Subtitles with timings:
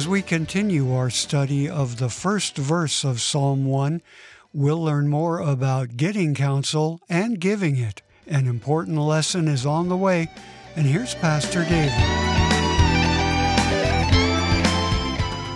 [0.00, 4.00] As we continue our study of the first verse of Psalm 1,
[4.54, 8.00] we'll learn more about getting counsel and giving it.
[8.26, 10.30] An important lesson is on the way,
[10.74, 11.92] and here's Pastor David.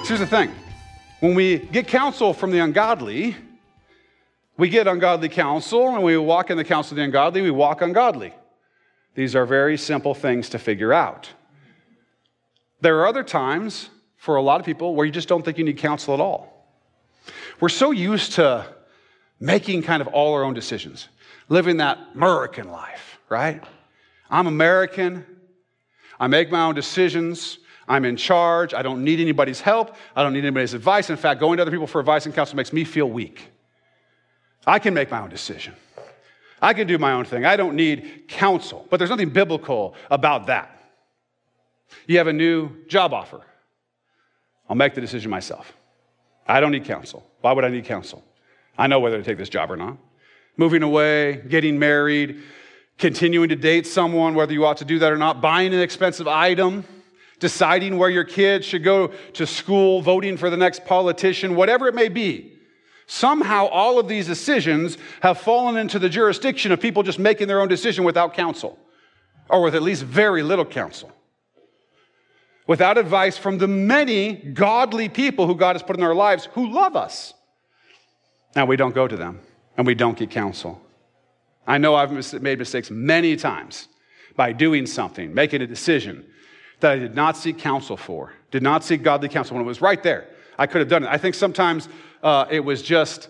[0.06, 0.52] Here's the thing
[1.20, 3.36] when we get counsel from the ungodly,
[4.58, 7.80] we get ungodly counsel, and we walk in the counsel of the ungodly, we walk
[7.80, 8.34] ungodly.
[9.14, 11.30] These are very simple things to figure out.
[12.82, 13.88] There are other times
[14.24, 16.66] for a lot of people where you just don't think you need counsel at all.
[17.60, 18.66] We're so used to
[19.38, 21.08] making kind of all our own decisions,
[21.50, 23.62] living that American life, right?
[24.30, 25.26] I'm American.
[26.18, 27.58] I make my own decisions.
[27.86, 28.72] I'm in charge.
[28.72, 29.94] I don't need anybody's help.
[30.16, 31.10] I don't need anybody's advice.
[31.10, 33.50] In fact, going to other people for advice and counsel makes me feel weak.
[34.66, 35.74] I can make my own decision.
[36.62, 37.44] I can do my own thing.
[37.44, 38.86] I don't need counsel.
[38.88, 40.82] But there's nothing biblical about that.
[42.06, 43.42] You have a new job offer.
[44.68, 45.72] I'll make the decision myself.
[46.46, 47.28] I don't need counsel.
[47.40, 48.24] Why would I need counsel?
[48.76, 49.96] I know whether to take this job or not.
[50.56, 52.42] Moving away, getting married,
[52.98, 56.28] continuing to date someone, whether you ought to do that or not, buying an expensive
[56.28, 56.84] item,
[57.40, 61.94] deciding where your kids should go to school, voting for the next politician, whatever it
[61.94, 62.52] may be.
[63.06, 67.60] Somehow, all of these decisions have fallen into the jurisdiction of people just making their
[67.60, 68.78] own decision without counsel,
[69.50, 71.12] or with at least very little counsel
[72.66, 76.70] without advice from the many godly people who God has put in our lives who
[76.70, 77.34] love us.
[78.56, 79.40] Now we don't go to them
[79.76, 80.80] and we don't get counsel.
[81.66, 83.88] I know I've made mistakes many times
[84.36, 86.24] by doing something, making a decision
[86.80, 89.80] that I did not seek counsel for, did not seek godly counsel when it was
[89.80, 90.28] right there.
[90.58, 91.08] I could have done it.
[91.08, 91.88] I think sometimes
[92.22, 93.28] uh, it was just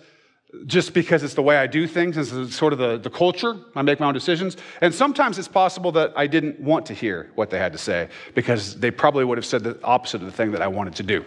[0.66, 3.56] just because it's the way I do things, it's sort of the, the culture.
[3.74, 4.56] I make my own decisions.
[4.80, 8.08] And sometimes it's possible that I didn't want to hear what they had to say
[8.34, 11.02] because they probably would have said the opposite of the thing that I wanted to
[11.02, 11.24] do.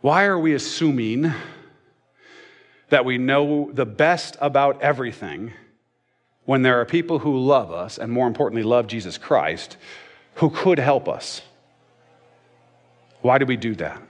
[0.00, 1.32] Why are we assuming
[2.88, 5.52] that we know the best about everything
[6.44, 9.76] when there are people who love us, and more importantly, love Jesus Christ,
[10.36, 11.42] who could help us?
[13.20, 14.02] Why do we do that?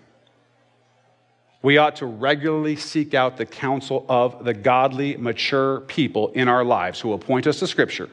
[1.63, 6.65] We ought to regularly seek out the counsel of the godly, mature people in our
[6.65, 8.09] lives who will point us to Scripture,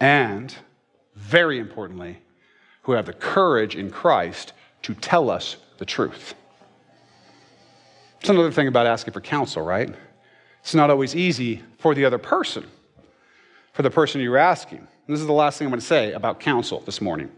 [0.00, 0.54] and
[1.14, 2.18] very importantly,
[2.82, 6.34] who have the courage in Christ to tell us the truth.
[8.20, 9.94] It's another thing about asking for counsel, right?
[10.60, 12.66] It's not always easy for the other person,
[13.72, 14.78] for the person you're asking.
[14.78, 17.30] And this is the last thing I'm going to say about counsel this morning.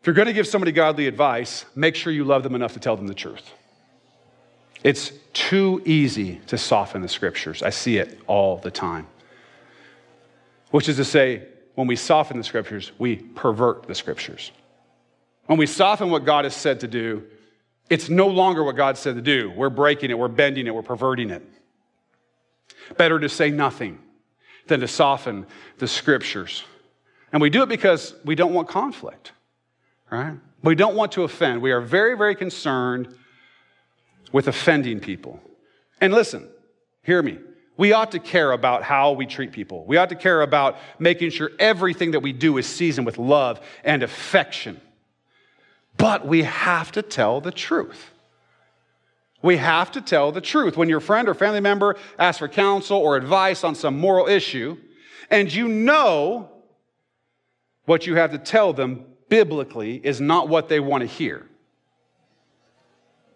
[0.00, 2.80] If you're going to give somebody godly advice, make sure you love them enough to
[2.80, 3.52] tell them the truth.
[4.82, 7.62] It's too easy to soften the scriptures.
[7.62, 9.06] I see it all the time.
[10.70, 14.52] Which is to say, when we soften the scriptures, we pervert the scriptures.
[15.46, 17.24] When we soften what God has said to do,
[17.88, 19.50] it's no longer what God said to do.
[19.50, 21.42] We're breaking it, we're bending it, we're perverting it.
[22.96, 23.98] Better to say nothing
[24.66, 25.46] than to soften
[25.78, 26.64] the scriptures.
[27.32, 29.32] And we do it because we don't want conflict,
[30.10, 30.34] right?
[30.62, 31.62] We don't want to offend.
[31.62, 33.16] We are very, very concerned
[34.32, 35.40] with offending people.
[36.00, 36.48] And listen,
[37.02, 37.38] hear me.
[37.76, 39.84] We ought to care about how we treat people.
[39.86, 43.60] We ought to care about making sure everything that we do is seasoned with love
[43.84, 44.80] and affection.
[45.96, 48.10] But we have to tell the truth.
[49.42, 50.76] We have to tell the truth.
[50.76, 54.76] When your friend or family member asks for counsel or advice on some moral issue,
[55.30, 56.50] and you know
[57.86, 61.48] what you have to tell them biblically is not what they want to hear,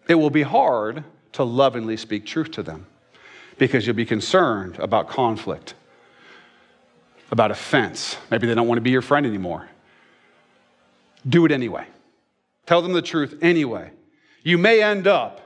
[0.08, 2.86] it will be hard to lovingly speak truth to them
[3.58, 5.74] because you'll be concerned about conflict,
[7.30, 8.16] about offense.
[8.30, 9.68] Maybe they don't want to be your friend anymore.
[11.26, 11.86] Do it anyway.
[12.66, 13.90] Tell them the truth anyway.
[14.42, 15.44] You may end up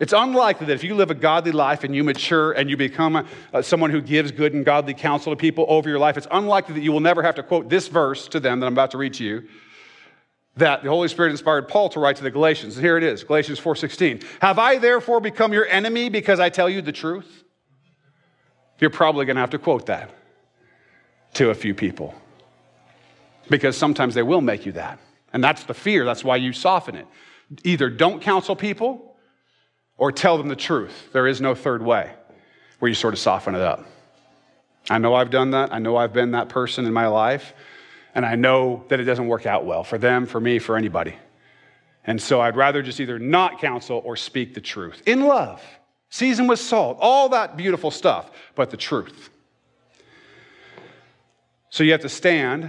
[0.00, 3.14] it's unlikely that if you live a godly life and you mature and you become
[3.14, 6.26] a, uh, someone who gives good and godly counsel to people over your life, it's
[6.32, 8.90] unlikely that you will never have to quote this verse to them that I'm about
[8.90, 9.48] to read to you
[10.56, 12.76] that the Holy Spirit inspired Paul to write to the Galatians.
[12.76, 14.22] And here it is, Galatians 4:16.
[14.40, 17.44] Have I therefore become your enemy because I tell you the truth?
[18.80, 20.10] You're probably going to have to quote that
[21.34, 22.14] to a few people.
[23.48, 24.98] Because sometimes they will make you that.
[25.32, 26.04] And that's the fear.
[26.04, 27.06] That's why you soften it.
[27.64, 29.16] Either don't counsel people
[29.96, 31.12] or tell them the truth.
[31.12, 32.12] There is no third way
[32.78, 33.84] where you sort of soften it up.
[34.90, 35.72] I know I've done that.
[35.72, 37.54] I know I've been that person in my life
[38.14, 41.16] and I know that it doesn't work out well for them, for me, for anybody.
[42.06, 45.62] And so I'd rather just either not counsel or speak the truth in love,
[46.10, 49.30] season with salt, all that beautiful stuff, but the truth.
[51.70, 52.62] So you have to stand.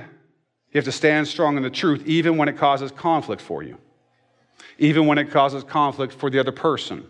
[0.72, 3.78] You have to stand strong in the truth, even when it causes conflict for you.
[4.78, 7.06] even when it causes conflict for the other person.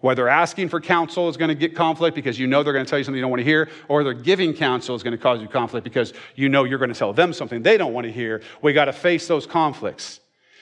[0.00, 2.88] Whether asking for counsel is going to get conflict because you know they're going to
[2.88, 5.22] tell you something you don't want to hear, or they're giving counsel is going to
[5.22, 8.06] cause you conflict because you know you're going to tell them something they don't want
[8.06, 8.42] to hear.
[8.62, 10.20] We got to face those conflicts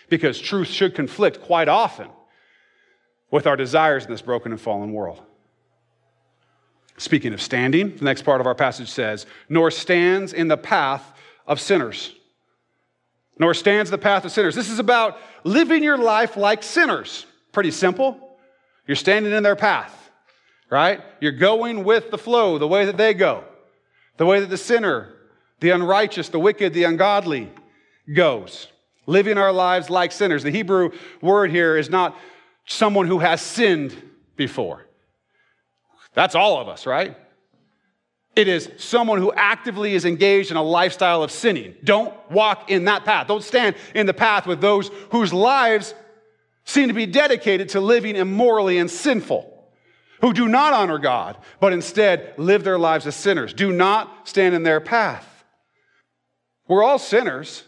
[0.09, 2.09] because truth should conflict quite often
[3.31, 5.21] with our desires in this broken and fallen world.
[6.97, 11.13] Speaking of standing, the next part of our passage says, nor stands in the path
[11.47, 12.15] of sinners.
[13.39, 14.55] Nor stands the path of sinners.
[14.55, 17.27] This is about living your life like sinners.
[17.53, 18.26] Pretty simple.
[18.87, 20.11] You're standing in their path,
[20.71, 21.01] right?
[21.21, 23.45] You're going with the flow, the way that they go,
[24.17, 25.13] the way that the sinner,
[25.61, 27.51] the unrighteous, the wicked, the ungodly
[28.15, 28.69] goes.
[29.07, 30.43] Living our lives like sinners.
[30.43, 30.91] The Hebrew
[31.21, 32.17] word here is not
[32.67, 33.95] someone who has sinned
[34.37, 34.87] before.
[36.15, 37.17] That's all of us, right?
[38.35, 41.75] It is someone who actively is engaged in a lifestyle of sinning.
[41.85, 43.29] Don't walk in that path.
[43.29, 45.95] Don't stand in the path with those whose lives
[46.67, 49.53] seem to be dedicated to living immorally and sinful,
[50.21, 53.55] who do not honor God, but instead live their lives as sinners.
[53.55, 55.45] Do not stand in their path.
[56.69, 57.63] We're all sinners.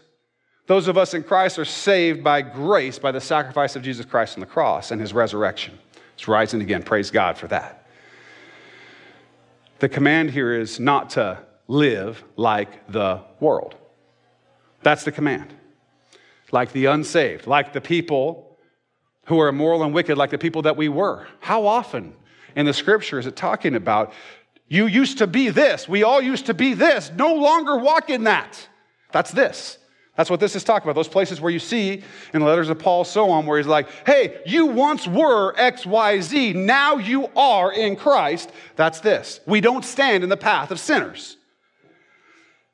[0.67, 4.35] Those of us in Christ are saved by grace by the sacrifice of Jesus Christ
[4.35, 5.79] on the cross and his resurrection.
[6.13, 6.83] It's rising again.
[6.83, 7.87] Praise God for that.
[9.79, 13.75] The command here is not to live like the world.
[14.83, 15.53] That's the command.
[16.51, 18.48] Like the unsaved, like the people
[19.29, 21.27] who are immoral and wicked, like the people that we were.
[21.39, 22.15] How often
[22.55, 24.11] in the scripture is it talking about
[24.67, 28.23] you used to be this, we all used to be this, no longer walk in
[28.23, 28.67] that?
[29.11, 29.77] That's this.
[30.15, 30.95] That's what this is talking about.
[30.95, 32.03] Those places where you see
[32.33, 36.55] in the letters of Paul, so on, where he's like, hey, you once were XYZ,
[36.55, 38.51] now you are in Christ.
[38.75, 39.39] That's this.
[39.45, 41.37] We don't stand in the path of sinners.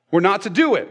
[0.10, 0.90] We're not to do it.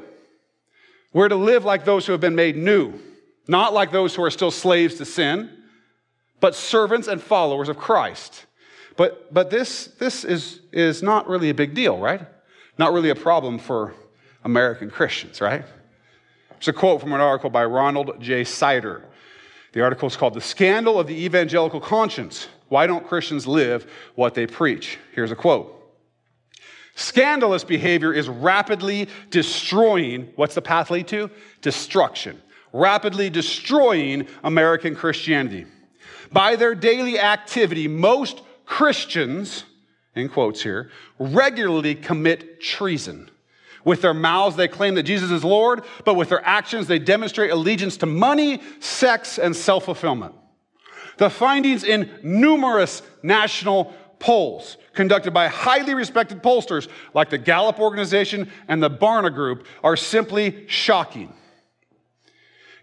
[1.14, 3.00] We're to live like those who have been made new,
[3.46, 5.50] not like those who are still slaves to sin,
[6.40, 8.46] but servants and followers of Christ.
[8.96, 12.22] But, but this, this is, is not really a big deal, right?
[12.78, 13.94] Not really a problem for
[14.44, 15.64] American Christians, right?
[16.56, 18.44] It's a quote from an article by Ronald J.
[18.44, 19.04] Sider.
[19.72, 24.34] The article is called The Scandal of the Evangelical Conscience Why Don't Christians Live What
[24.34, 24.98] They Preach?
[25.12, 25.70] Here's a quote
[26.94, 31.28] Scandalous behavior is rapidly destroying, what's the path lead to?
[31.60, 32.40] Destruction.
[32.74, 35.64] Rapidly destroying American Christianity.
[36.32, 39.62] By their daily activity, most Christians,
[40.16, 40.90] in quotes here,
[41.20, 43.30] regularly commit treason.
[43.84, 47.52] With their mouths, they claim that Jesus is Lord, but with their actions, they demonstrate
[47.52, 50.34] allegiance to money, sex, and self fulfillment.
[51.18, 58.50] The findings in numerous national polls conducted by highly respected pollsters like the Gallup organization
[58.66, 61.32] and the Barna Group are simply shocking.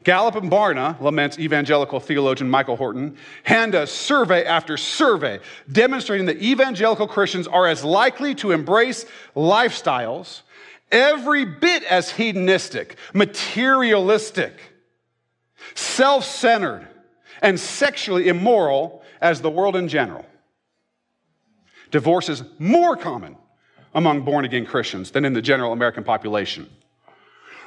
[0.04, 5.40] Gallup and Barna, laments evangelical theologian Michael Horton, hand us survey after survey
[5.72, 9.06] demonstrating that evangelical Christians are as likely to embrace
[9.36, 10.42] lifestyles
[10.92, 14.54] every bit as hedonistic, materialistic,
[15.76, 16.88] self centered,
[17.42, 20.26] and sexually immoral as the world in general.
[21.92, 23.36] Divorce is more common
[23.94, 26.70] among born again Christians than in the general American population.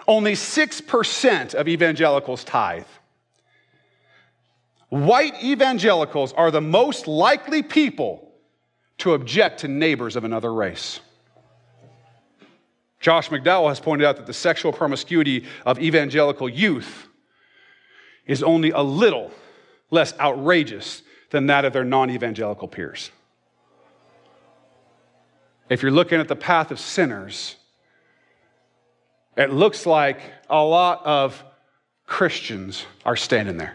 [0.07, 2.87] Only 6% of evangelicals tithe.
[4.91, 8.33] White evangelicals are the most likely people
[8.99, 11.01] to object to neighbors of another race.
[13.01, 17.09] Josh McDowell has pointed out that the sexual promiscuity of evangelical youth
[18.27, 19.31] is only a little
[19.91, 23.11] less outrageous than that of their non evangelical peers.
[25.69, 27.57] If you're looking at the path of sinners,
[29.37, 31.43] it looks like a lot of
[32.07, 33.75] Christians are standing there.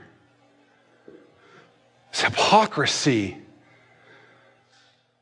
[2.09, 3.37] It's hypocrisy.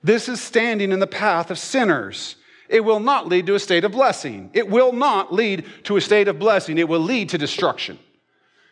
[0.03, 2.36] This is standing in the path of sinners.
[2.70, 4.50] It will not lead to a state of blessing.
[4.53, 6.77] It will not lead to a state of blessing.
[6.77, 7.98] It will lead to destruction.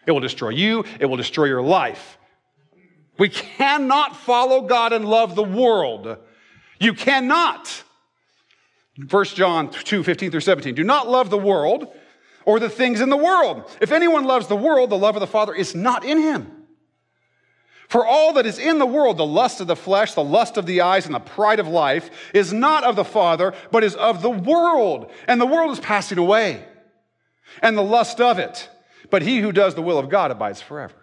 [0.05, 2.17] It will destroy you, it will destroy your life.
[3.17, 6.17] We cannot follow God and love the world.
[6.79, 7.84] You cannot.
[8.98, 10.75] 1 John 2 15 through 17.
[10.75, 11.94] Do not love the world
[12.46, 13.70] or the things in the world.
[13.82, 16.52] If anyone loves the world, the love of the Father is not in him.
[17.88, 20.66] For all that is in the world, the lust of the flesh, the lust of
[20.66, 24.22] the eyes, and the pride of life, is not of the Father, but is of
[24.22, 25.12] the world.
[25.28, 26.66] And the world is passing away,
[27.62, 28.70] and the lust of it.
[29.12, 30.96] But he who does the will of God abides forever.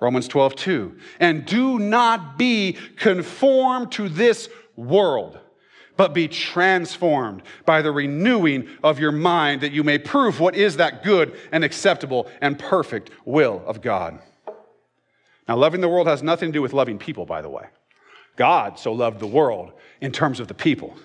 [0.00, 0.98] Romans 12, 2.
[1.20, 5.38] And do not be conformed to this world,
[5.96, 10.76] but be transformed by the renewing of your mind that you may prove what is
[10.76, 14.18] that good and acceptable and perfect will of God.
[15.48, 17.66] Now, loving the world has nothing to do with loving people, by the way.
[18.36, 20.96] God so loved the world in terms of the people.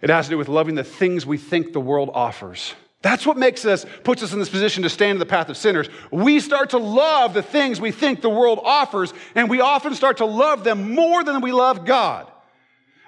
[0.00, 2.74] It has to do with loving the things we think the world offers.
[3.02, 5.58] That's what makes us, puts us in this position to stand in the path of
[5.58, 5.88] sinners.
[6.10, 10.18] We start to love the things we think the world offers, and we often start
[10.18, 12.30] to love them more than we love God.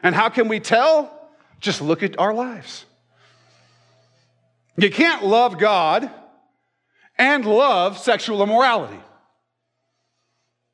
[0.02, 1.12] And how can we tell?
[1.60, 2.84] Just look at our lives.
[4.76, 6.10] You can't love God
[7.18, 9.00] and love sexual immorality.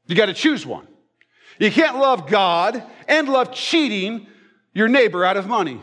[0.07, 0.87] You got to choose one.
[1.59, 4.27] You can't love God and love cheating
[4.75, 5.81] your neighbor out of money.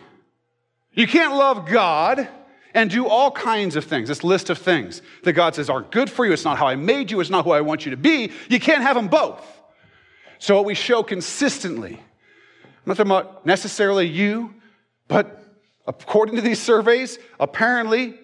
[0.94, 2.28] You can't love God
[2.74, 6.10] and do all kinds of things, this list of things that God says aren't good
[6.10, 6.34] for you.
[6.34, 8.32] It's not how I made you, it's not who I want you to be.
[8.50, 9.46] You can't have them both.
[10.40, 12.02] So, what we show consistently,
[12.86, 14.54] not talking about necessarily you,
[15.08, 15.44] but
[15.88, 18.20] according to these surveys, apparently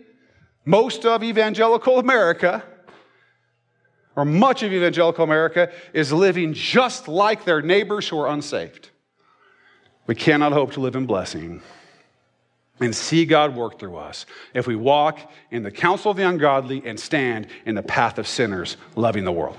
[0.66, 2.64] most of evangelical America,
[4.16, 8.90] or much of evangelical America, is living just like their neighbors who are unsaved.
[10.08, 11.62] We cannot hope to live in blessing
[12.80, 15.20] and see God work through us if we walk
[15.52, 19.32] in the counsel of the ungodly and stand in the path of sinners, loving the
[19.32, 19.58] world.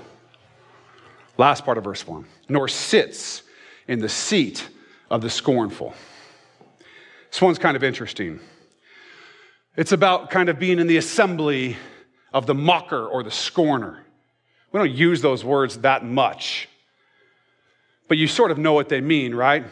[1.37, 3.43] Last part of verse 1 nor sits
[3.87, 4.69] in the seat
[5.09, 5.93] of the scornful.
[7.31, 8.39] This one's kind of interesting.
[9.75, 11.77] It's about kind of being in the assembly
[12.33, 14.03] of the mocker or the scorner.
[14.71, 16.67] We don't use those words that much,
[18.07, 19.65] but you sort of know what they mean, right?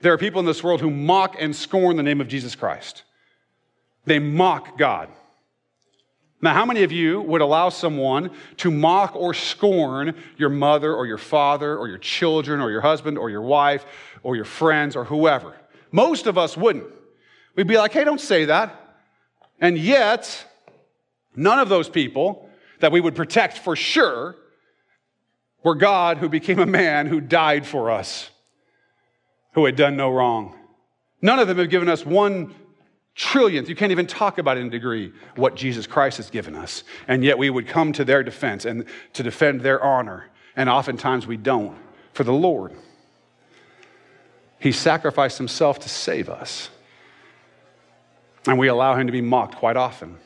[0.00, 3.04] There are people in this world who mock and scorn the name of Jesus Christ.
[4.04, 5.08] They mock God.
[6.40, 11.04] Now, how many of you would allow someone to mock or scorn your mother or
[11.04, 13.84] your father or your children or your husband or your wife
[14.22, 15.56] or your friends or whoever?
[15.90, 16.86] Most of us wouldn't.
[17.56, 18.98] We'd be like, hey, don't say that.
[19.60, 20.44] And yet,
[21.34, 24.36] none of those people that we would protect for sure
[25.64, 28.30] were God who became a man who died for us
[29.54, 30.56] who had done no wrong.
[31.20, 32.54] None of them have given us one
[33.18, 33.68] trillionth.
[33.68, 36.84] You can't even talk about in degree what Jesus Christ has given us.
[37.08, 38.84] And yet we would come to their defense and
[39.14, 40.28] to defend their honor.
[40.56, 41.76] And oftentimes we don't
[42.12, 42.72] for the Lord.
[44.60, 46.70] He sacrificed himself to save us.
[48.46, 50.16] And we allow him to be mocked quite often.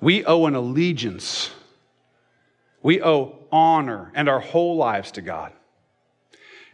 [0.00, 1.50] We owe an allegiance,
[2.82, 5.52] we owe honor and our whole lives to God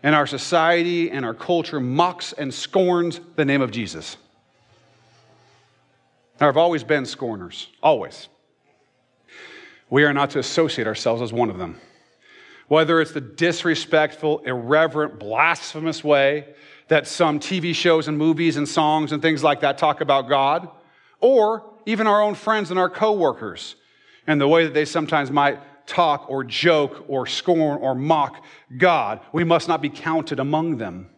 [0.04, 4.16] and our society and our culture mocks and scorns the name of Jesus.
[6.38, 8.28] There have always been scorners, always.
[9.88, 11.80] We are not to associate ourselves as one of them.
[12.68, 16.48] Whether it's the disrespectful, irreverent, blasphemous way
[16.88, 20.68] that some TV shows and movies and songs and things like that talk about God,
[21.20, 23.76] or even our own friends and our coworkers,
[24.26, 28.44] and the way that they sometimes might talk or joke or scorn or mock
[28.76, 29.20] God.
[29.32, 31.08] We must not be counted among them.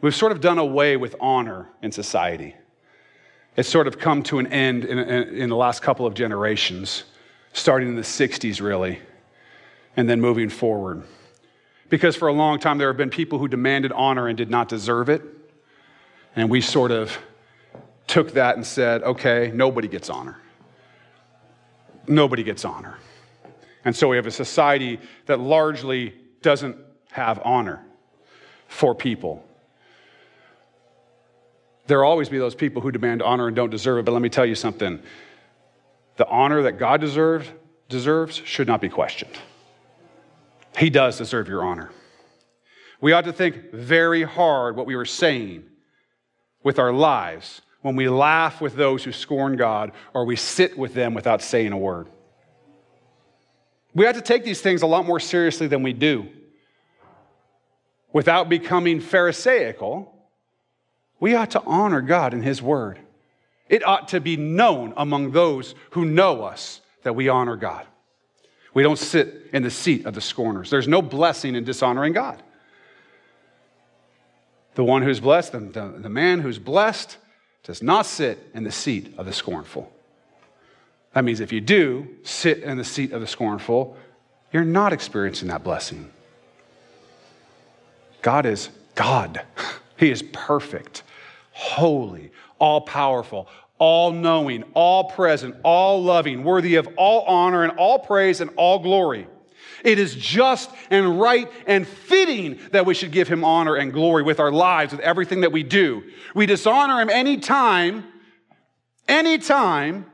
[0.00, 2.54] We've sort of done away with honor in society.
[3.56, 7.04] It's sort of come to an end in, in, in, the last couple of generations,
[7.52, 9.00] starting in the 60s, really,
[9.96, 11.02] and then moving forward.
[11.88, 14.68] Because for a long time, there have been people who demanded honor and did not
[14.68, 15.22] deserve it.
[16.34, 17.16] And we sort of
[18.06, 20.38] took that and said, okay, nobody gets honor
[22.08, 22.98] nobody gets honor.
[23.84, 26.76] And so we have a society that largely doesn't
[27.12, 27.84] have honor
[28.68, 29.44] for people.
[31.86, 34.22] There will always be those people who demand honor and don't deserve it, but let
[34.22, 35.00] me tell you something.
[36.16, 37.48] The honor that God deserves,
[37.88, 39.38] deserves should not be questioned.
[40.78, 41.90] He does deserve your honor.
[43.00, 45.64] We ought to think very hard what we were saying
[46.62, 50.94] with our lives when we laugh with those who scorn God or we sit with
[50.94, 52.08] them without saying a word.
[53.94, 56.28] We have to take these things a lot more seriously than we do.
[58.12, 60.12] Without becoming Pharisaical,
[61.20, 62.98] we ought to honor God and His Word.
[63.68, 67.86] It ought to be known among those who know us that we honor God.
[68.74, 70.70] We don't sit in the seat of the scorners.
[70.70, 72.42] There's no blessing in dishonoring God.
[74.74, 77.16] The one who's blessed, the, the, the man who's blessed,
[77.62, 79.90] does not sit in the seat of the scornful.
[81.14, 83.96] That means if you do sit in the seat of the scornful,
[84.52, 86.10] you're not experiencing that blessing.
[88.20, 89.42] God is God.
[89.98, 91.02] He is perfect,
[91.56, 93.48] holy, all powerful,
[93.78, 98.78] all knowing, all present, all loving, worthy of all honor and all praise and all
[98.78, 99.26] glory.
[99.82, 104.22] It is just and right and fitting that we should give him honor and glory
[104.22, 106.02] with our lives, with everything that we do.
[106.34, 108.04] We dishonor him anytime,
[109.08, 110.04] anytime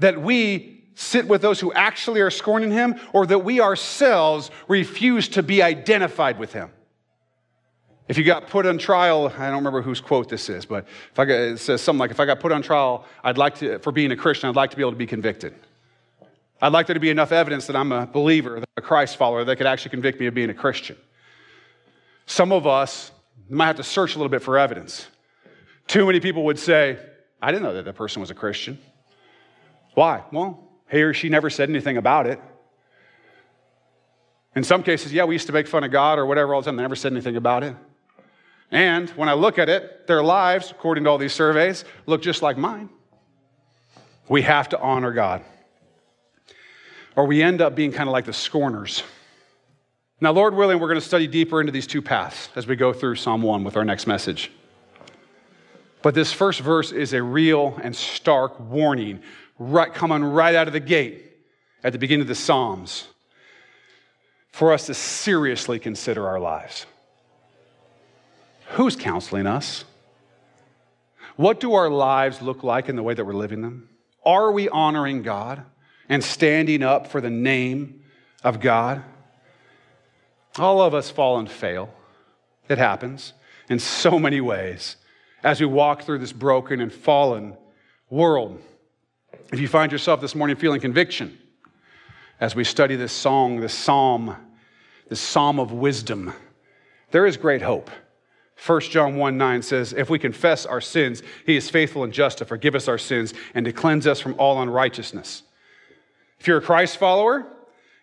[0.00, 5.28] that we sit with those who actually are scorning him or that we ourselves refuse
[5.28, 6.70] to be identified with him.
[8.06, 11.18] If you got put on trial, I don't remember whose quote this is, but if
[11.18, 13.78] I got, it says something like, if I got put on trial, I'd like to,
[13.78, 15.54] for being a Christian, I'd like to be able to be convicted.
[16.60, 19.56] I'd like there to be enough evidence that I'm a believer, a Christ follower, that
[19.56, 20.96] could actually convict me of being a Christian.
[22.26, 23.10] Some of us
[23.48, 25.06] might have to search a little bit for evidence.
[25.86, 26.98] Too many people would say,
[27.40, 28.78] I didn't know that that person was a Christian.
[29.94, 30.24] Why?
[30.30, 32.40] Well, he or she never said anything about it.
[34.56, 36.66] In some cases, yeah, we used to make fun of God or whatever all the
[36.66, 36.76] time.
[36.76, 37.74] They never said anything about it.
[38.74, 42.42] And when I look at it, their lives, according to all these surveys, look just
[42.42, 42.88] like mine.
[44.28, 45.44] We have to honor God.
[47.14, 49.04] Or we end up being kind of like the scorners.
[50.20, 52.92] Now, Lord willing, we're going to study deeper into these two paths as we go
[52.92, 54.50] through Psalm 1 with our next message.
[56.02, 59.22] But this first verse is a real and stark warning,
[59.56, 61.22] right, coming right out of the gate
[61.84, 63.06] at the beginning of the Psalms,
[64.50, 66.86] for us to seriously consider our lives.
[68.70, 69.84] Who's counseling us?
[71.36, 73.88] What do our lives look like in the way that we're living them?
[74.24, 75.62] Are we honoring God
[76.08, 78.04] and standing up for the name
[78.42, 79.02] of God?
[80.58, 81.92] All of us fall and fail.
[82.68, 83.32] It happens
[83.68, 84.96] in so many ways
[85.42, 87.56] as we walk through this broken and fallen
[88.08, 88.62] world.
[89.52, 91.38] If you find yourself this morning feeling conviction
[92.40, 94.36] as we study this song, this psalm,
[95.08, 96.32] this psalm of wisdom,
[97.10, 97.90] there is great hope.
[98.66, 102.38] 1 John 1 9 says, If we confess our sins, he is faithful and just
[102.38, 105.42] to forgive us our sins and to cleanse us from all unrighteousness.
[106.38, 107.46] If you're a Christ follower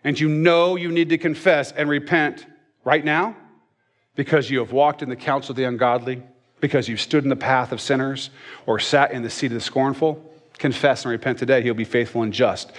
[0.03, 2.45] and you know you need to confess and repent
[2.83, 3.35] right now
[4.15, 6.21] because you have walked in the counsel of the ungodly,
[6.59, 8.29] because you've stood in the path of sinners
[8.65, 10.23] or sat in the seat of the scornful,
[10.57, 11.61] confess and repent today.
[11.61, 12.71] He'll be faithful and just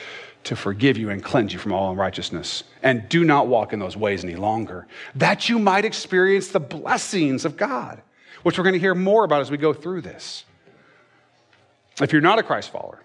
[0.44, 2.64] to forgive you and cleanse you from all unrighteousness.
[2.82, 7.44] And do not walk in those ways any longer, that you might experience the blessings
[7.44, 8.02] of God,
[8.42, 10.44] which we're going to hear more about as we go through this.
[12.00, 13.00] If you're not a Christ follower,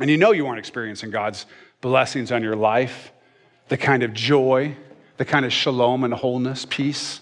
[0.00, 1.46] and you know you aren't experiencing God's
[1.80, 3.12] blessings on your life,
[3.68, 4.76] the kind of joy,
[5.16, 7.20] the kind of shalom and wholeness, peace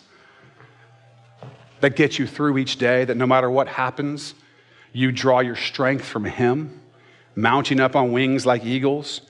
[1.81, 4.35] that gets you through each day, that no matter what happens,
[4.93, 6.81] you draw your strength from Him
[7.35, 9.21] mounting up on wings like eagles,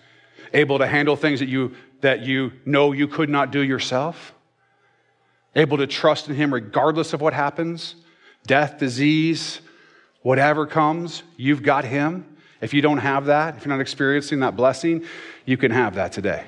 [0.52, 4.34] able to handle things that you, that you know you could not do yourself,
[5.56, 7.96] able to trust in Him regardless of what happens
[8.46, 9.60] death, disease,
[10.20, 12.26] whatever comes, you've got Him.
[12.60, 15.04] If you don't have that, if you're not experiencing that blessing,
[15.46, 16.44] you can have that today.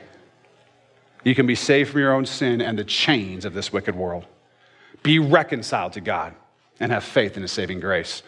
[1.25, 4.27] You can be saved from your own sin and the chains of this wicked world.
[5.03, 6.35] Be reconciled to God
[6.81, 8.23] and have faith in His saving grace.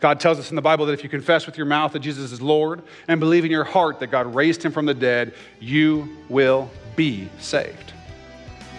[0.00, 2.32] God tells us in the Bible that if you confess with your mouth that Jesus
[2.32, 6.08] is Lord and believe in your heart that God raised him from the dead, you
[6.30, 7.92] will be saved.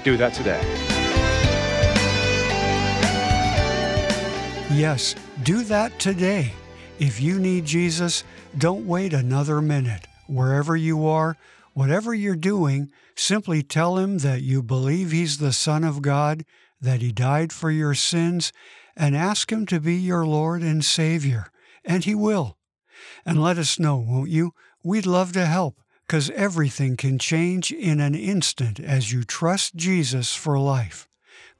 [0.04, 0.60] Do that today.
[4.74, 6.54] Yes, do that today.
[6.98, 8.24] If you need Jesus,
[8.58, 10.08] don't wait another minute.
[10.28, 11.38] Wherever you are,
[11.74, 16.46] whatever you're doing, simply tell him that you believe he's the Son of God,
[16.80, 18.52] that he died for your sins,
[18.96, 21.52] and ask Him to be your Lord and Savior,
[21.84, 22.58] and He will.
[23.26, 24.54] And let us know, won't you?
[24.84, 30.36] We'd love to help, because everything can change in an instant as you trust Jesus
[30.36, 31.08] for life.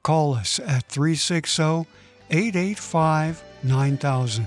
[0.02, 1.86] Call us at 360
[2.30, 4.46] 885 9000.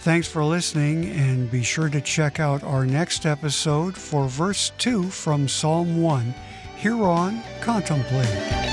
[0.00, 5.04] Thanks for listening, and be sure to check out our next episode for verse 2
[5.04, 6.34] from Psalm 1
[6.76, 8.71] here on Contemplate.